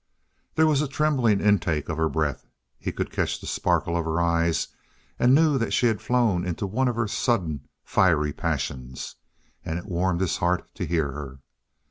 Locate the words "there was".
0.55-0.81